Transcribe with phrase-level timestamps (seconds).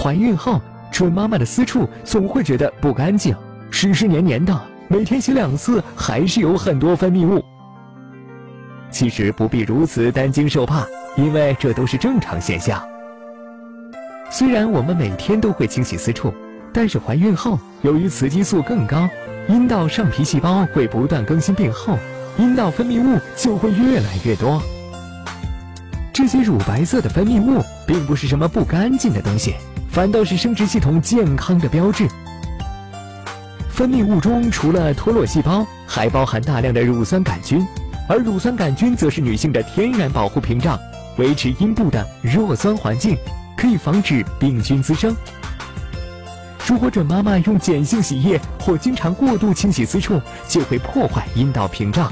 [0.00, 0.60] 怀孕后，
[0.92, 3.34] 准妈妈的私处总会觉得不干净，
[3.68, 4.56] 湿湿黏黏的，
[4.86, 7.44] 每天洗两次还是有很多分泌物。
[8.90, 10.86] 其实不必如此担惊受怕，
[11.16, 12.80] 因为这都是正常现象。
[14.30, 16.32] 虽然我们每天都会清洗私处，
[16.72, 19.08] 但是怀孕后，由于雌激素更高，
[19.48, 21.98] 阴道上皮细胞会不断更新变厚，
[22.38, 24.62] 阴道分泌物就会越来越多。
[26.12, 29.54] 这些乳白色的分泌物并不是什么不干净的东西，
[29.90, 32.06] 反倒是生殖系统健康的标志。
[33.68, 37.66] 分泌物中除了脱落细胞，还包含大量的乳酸杆菌。
[38.08, 40.78] 而乳酸杆菌则是女性的天然保护屏障，
[41.18, 43.16] 维持阴部的弱酸环境，
[43.56, 45.14] 可以防止病菌滋生。
[46.66, 52.10] 如果准妈妈用碱性洗液或经常过度清洗私处，就会破坏阴道屏障。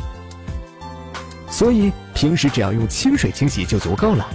[1.49, 4.27] 所以平时只要用清水清洗就足够了，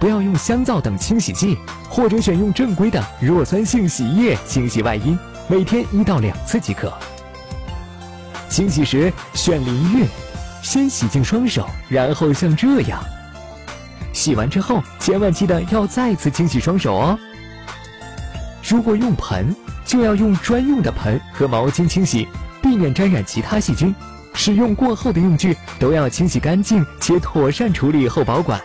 [0.00, 1.56] 不要用香皂等清洗剂，
[1.88, 6.92] 或者选用正规的弱酸性洗液清洗外阴，每天一到两次即可。
[8.48, 10.06] 清洗时选淋浴。
[10.62, 13.00] 先洗净双手，然后像这样。
[14.12, 17.16] 洗完之后，千万记得要再次清洗双手哦。
[18.68, 22.26] 如果用盆，就要用专用的盆和毛巾清洗，
[22.60, 23.94] 避免沾染其他细菌。
[24.34, 28.60] 使用过后的用具都要清洗干净且妥善处理后保管。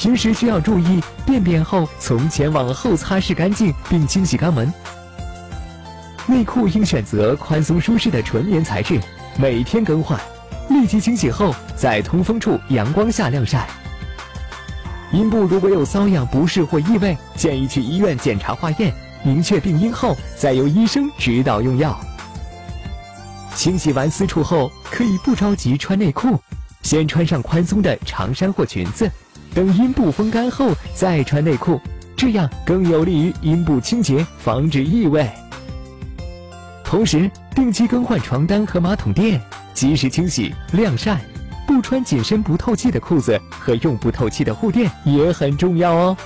[0.00, 4.72] 平时需要注意，便便后从前往后擦拭干净并清洗肛门。
[6.26, 8.98] 内裤应选择宽松舒适的纯棉材质，
[9.36, 10.18] 每天更换。
[10.70, 13.68] 立即清洗后，在通风处阳光下晾晒。
[15.12, 22.00] 阴部如果有瘙痒、不适或异味，建议去医院检查化验，明确病因后，再由医生指导用药。
[23.54, 26.40] 清洗完私处后，可以不着急穿内裤，
[26.84, 29.10] 先穿上宽松的长衫或裙子，
[29.54, 31.80] 等阴部风干后再穿内裤，
[32.16, 35.28] 这样更有利于阴部清洁，防止异味。
[36.84, 39.40] 同时，定期更换床单和马桶垫。
[39.72, 41.18] 及时清洗、晾晒，
[41.66, 46.16] 不穿紧身不透气的裤子和用不透气的护垫也很重要哦。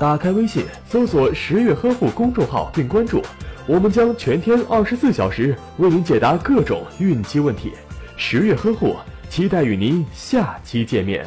[0.00, 3.20] 打开微信，搜索“十月呵护”公众号并关注，
[3.66, 7.72] 我们将全天二十四小时为您解答各种孕期问题。
[8.16, 8.96] 十月呵护，
[9.32, 11.26] 期待与您下期见面。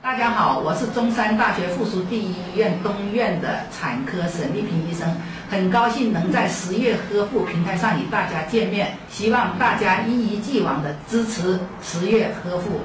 [0.00, 5.12] 大家好，我是中山大学附属第一医院东院的产科沈丽萍医生。
[5.50, 12.78] 很高兴能在十月呵护平台上与大家见面，希望大家一如既往的支持十月呵护。